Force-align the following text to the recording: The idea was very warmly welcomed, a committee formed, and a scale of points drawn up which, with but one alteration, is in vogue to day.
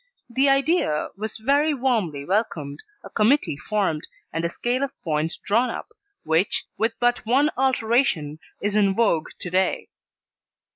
The 0.31 0.49
idea 0.49 1.09
was 1.15 1.37
very 1.37 1.75
warmly 1.75 2.25
welcomed, 2.25 2.81
a 3.03 3.09
committee 3.11 3.55
formed, 3.55 4.07
and 4.33 4.43
a 4.43 4.49
scale 4.49 4.81
of 4.81 4.99
points 5.03 5.37
drawn 5.37 5.69
up 5.69 5.89
which, 6.23 6.65
with 6.75 6.93
but 6.99 7.23
one 7.23 7.51
alteration, 7.55 8.39
is 8.63 8.75
in 8.75 8.95
vogue 8.95 9.27
to 9.39 9.49
day. 9.51 9.89